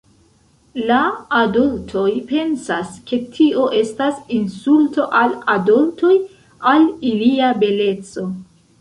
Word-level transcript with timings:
La 0.91 1.01
adoltoj 1.39 2.05
pensas, 2.31 2.97
ke 3.11 3.21
tio 3.37 3.67
estas 3.83 4.19
insulto 4.41 5.09
al 5.23 5.39
adoltoj, 5.59 6.19
al 6.75 6.93
ilia 7.15 7.57
beleco. 7.65 8.31